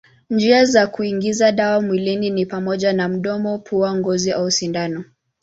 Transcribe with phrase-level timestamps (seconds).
[0.29, 5.03] Njia za kuingiza dawa mwilini ni pamoja na mdomo, pua, ngozi au sindano.